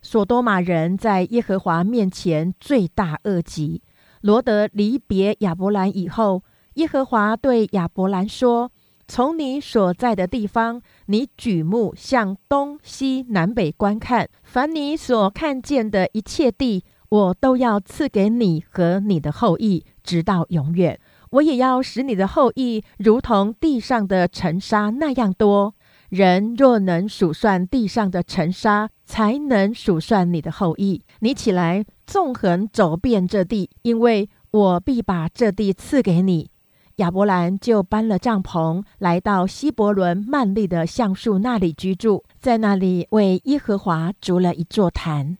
[0.02, 3.82] 索多玛人在耶和华面前罪大恶极。
[4.22, 6.44] 罗德离别亚伯兰以后，
[6.76, 8.72] 耶和华对亚伯兰说
[9.08, 21.00] ：“从你所在的地方，你举目向东西南北观看，凡你所看见的一切地，我都要赐给你和你的后裔，直到永远。”
[21.36, 25.76] 我也要使你的后裔如同地上的尘沙那样多。
[26.10, 31.02] 人若能数算地上的尘沙，才能数算你的后裔。
[31.20, 36.50] 你起来，纵横走遍这地，因为我必把这地赐给你。
[36.98, 45.38] 亚伯兰就搬了帐篷，来到希伯伦曼利的橡树那里居住，在那里为耶和华筑了一座坛。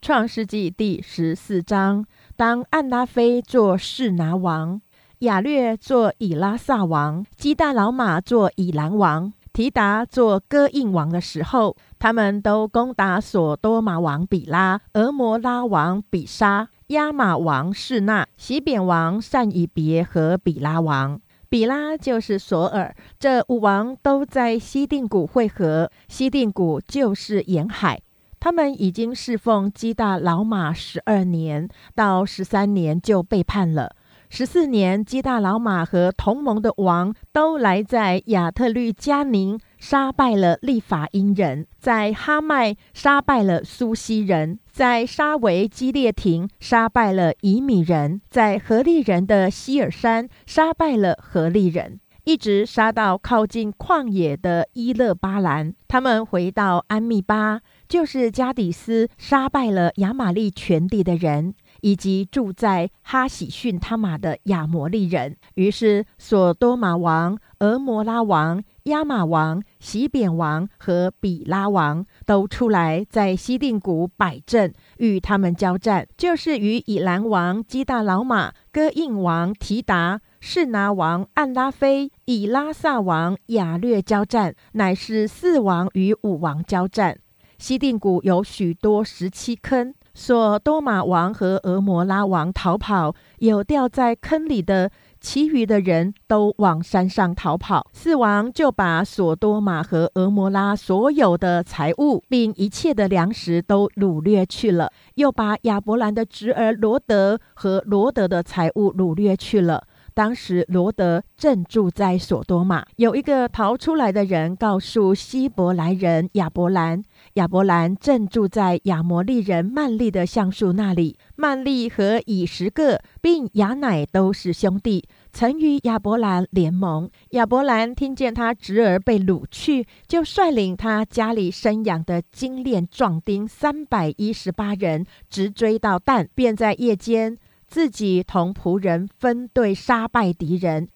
[0.00, 2.06] 创世纪第十四章。
[2.36, 4.82] 当暗拉菲做士拿王，
[5.20, 21.18] 亚略做以拉萨王，基大老马做以兰王，提达做哥印王的时候，他们都攻打索多玛王比拉、俄摩拉王比沙、亚玛王士那、西扁王善以别和比拉王。
[21.48, 22.94] 比拉就是索尔。
[23.18, 27.98] 这五王都在西定谷会合，西定谷就是沿海。
[28.38, 33.96] 他们已经侍奉基大老马十二年，到十三年就背叛了。
[34.28, 55.72] 十四年，基大老马和同盟的王都来在亚特律加宁杀败了利法因人，在哈麦杀败了苏西人，在沙维基列廷杀败了以米人，在何利人的希尔山杀败了何利人，一直杀到靠近旷野的伊勒巴兰。
[55.86, 57.60] 他们回到安密巴。
[57.88, 65.36] 就是加底斯杀败了亚玛利全地的人，以及住在哈喜逊他玛的亚摩利人。
[65.54, 76.06] 于是，索多玛王、俄摩拉王、亚玛王、喜扁王和比拉王都出来，在西定谷摆阵，与他们交战。
[76.16, 87.18] 就是与以兰王基大老马、哥印王提达、士拿王暗拉菲、以拉萨王亚略交战，乃是四王与五王交战。
[87.58, 94.90] 西定谷有许多石漆坑，索多玛王和俄摩拉王逃跑，有掉在坑里的，
[95.20, 97.86] 其余的人都往山上逃跑。
[97.92, 109.84] 四王就把索多玛和俄摩拉所有的财物，并一切的粮食都掳掠去了，又把亚伯兰的侄儿罗德和罗德的财物掳掠去了。
[110.14, 117.04] 当时罗德正住在索多玛，有一个逃出来的人告诉希伯来人亚伯兰，
[117.36, 121.18] 亚伯兰正住在亚摩利人曼利的橡树那里。
[121.36, 127.10] 曼利和以实各并亚乃都是兄弟，曾与亚伯兰联盟。
[127.32, 137.36] 亚伯兰听见他侄儿被掳去，就率领他家里生养的精炼壮丁三百一十八人，直追到旦，便在夜间。
[137.68, 140.88] 自己同仆人分队杀败敌人，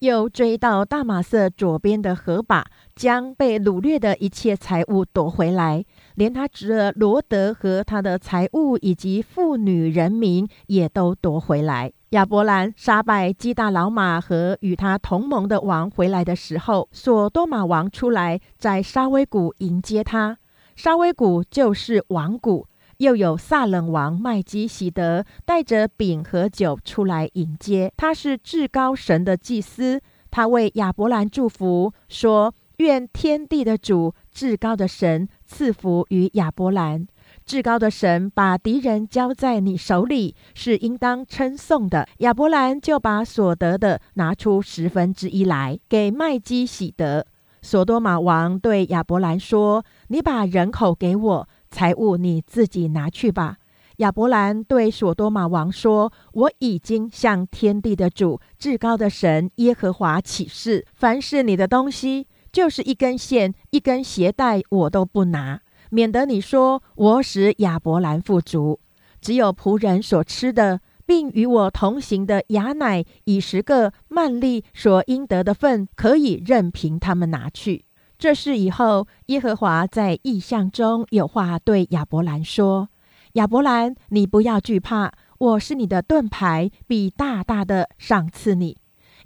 [0.00, 5.84] 又追到大马色左边的河坝，将被掳掠的一切财物夺回来，
[6.14, 11.92] 连他侄儿罗德和他的财物以及妇女人民也都夺回来。
[12.10, 20.38] 亚伯兰杀败基大老马和与他同盟的王回来的时候，索多玛王出来在沙威谷迎接他。
[20.74, 22.66] 沙威谷就是王谷。
[22.98, 27.92] 又有撒冷王麦基喜德带着饼和酒出来迎接。
[27.96, 37.06] 他是至高神的祭司，他为亚伯兰祝福，说：“愿天地的主、至高的神赐福于亚伯兰。
[37.46, 47.24] 至高的神把敌人交在你手里，是应当称颂的。”亚伯兰就把所得的拿出十分之一来给麦基喜德。
[47.60, 53.58] 索多玛王对亚伯兰说：“你把人口给我。”财物你自己拿去吧。
[53.98, 68.78] 亚伯兰对索多玛王说：“我已经向天地的主、至高的神耶和华起誓，凡是你的东西，就是一根线、一根鞋带，我都不拿，免得你说我使亚伯兰富足。
[69.20, 77.86] 只有仆人所吃的，并与我同行的雅乃以十个曼利所应得的份，可以任凭他们拿去。”
[78.18, 82.88] 这事以后，耶和华在异象中有话对亚伯兰说
[83.34, 88.76] ：“亚伯兰，你不要惧怕，我是你的盾牌，必大大的赏赐你。”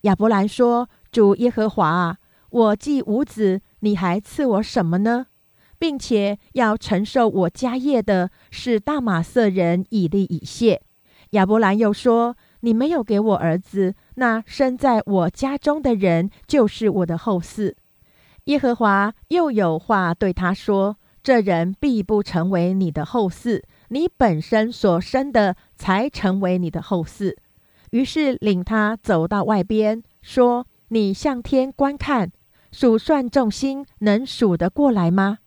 [0.02, 2.18] 亚伯兰说：“主耶和华啊，
[2.50, 5.28] 我既无子，你还赐我什么呢？
[5.78, 10.82] 并且要承受我家业的是大马色人以利以谢。”
[11.32, 17.72] 亚伯兰又说：“你没有给我儿子，那生在我家中的人就是我的后嗣。”
[18.46, 27.36] 耶和华又有话对他说：“这人必不成为你的后嗣，你本身所生的才成为你的后嗣。”
[27.90, 32.32] 于是领他走到外边，说：“你向天观看，
[32.72, 35.38] 数算众星，能数得过来吗？”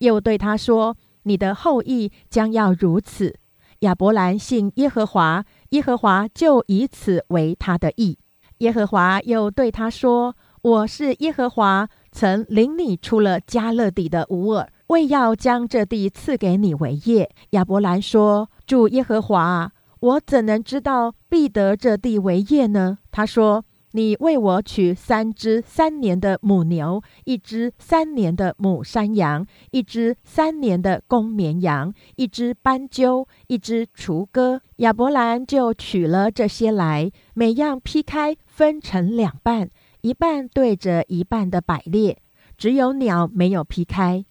[0.00, 3.36] 又对他说：“你的后裔将要如此。”
[3.80, 8.18] 亚伯兰信耶和华，耶和华就以此为他的义。
[8.58, 17.30] 耶和华又对他说：“我是耶和华。”曾领你出了加勒底的乌尔，为要将这地赐给你为业。
[17.50, 39.70] 亚伯兰说：“主耶和华，我怎能知道必得这地为业呢？”他说：“你为我取三只三年的母牛，一只三年的母山羊，一只三年的公绵羊，一只斑鸠，一只雏鸽。”亚伯兰就取了这些来，每样劈开，分成两半。
[40.02, 42.18] 一半对着一半的摆列，
[42.58, 44.24] 只有鸟没有劈开。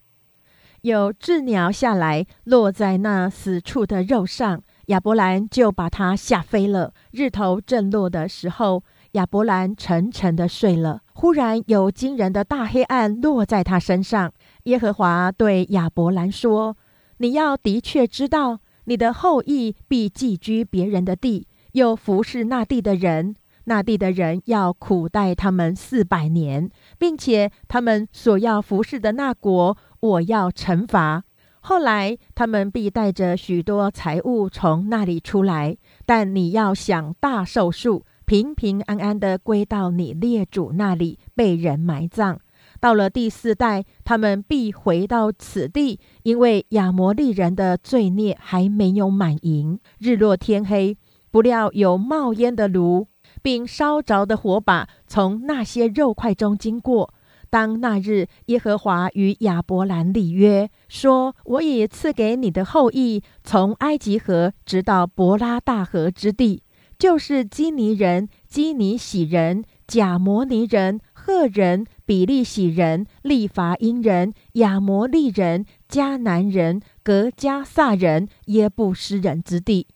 [0.82, 6.93] 有鸷鸟下来，落在那死处的肉上，亚伯兰就把它吓飞了。
[7.11, 11.01] 日头正落的时候，亚伯兰沉沉的睡了。
[11.13, 14.34] 忽然有惊人的大黑暗落在他身上。
[14.63, 16.76] 耶和华对亚伯兰说
[17.19, 23.36] ：“你要的确知道，你的后裔必寄居别人的地，又服侍那地的人。”
[23.72, 26.69] 那地的人要苦待他们四百年，
[26.99, 31.24] 并且他们所要服侍的那国，我要惩罚。
[31.61, 42.38] 后来他们必带着许多财物从那里出来，但你要享大寿数，平平安安的归到你列祖那里，被人埋葬。
[42.82, 49.80] 到了第四代，他们必回到此地，因为亚摩利人的罪孽还没有满盈。
[49.97, 50.97] 日落天黑，
[51.32, 53.07] 不料有冒烟的炉。
[53.42, 57.14] 并烧着的火把从那些肉块中经过。
[57.50, 66.64] 当那日，耶和华与亚伯兰立约，说：“我已赐给你的后裔，从埃及河直到伯拉大河之地，
[66.98, 79.88] 就是基尼人、基尼喜人、贾摩尼人、赫人、比利喜人、利法因人、亚摩利人、迦南人、格加萨人、耶布斯人之地。”